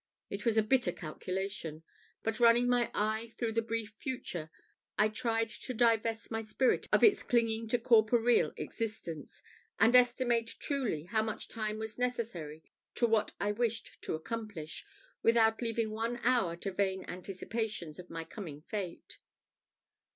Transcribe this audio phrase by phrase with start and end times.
[0.31, 1.83] It was a bitter calculation,
[2.23, 4.49] but running my eye through the brief future,
[4.97, 9.43] I tried to divest my spirit of its clinging to corporeal existence,
[9.79, 12.63] and estimate truly how much time was necessary
[12.95, 14.83] to what I wished to accomplish,
[15.21, 19.19] without leaving one hour to vain anticipations of my coming fate.